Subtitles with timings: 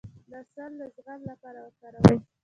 [0.31, 2.15] د عسل د زخم لپاره وکاروئ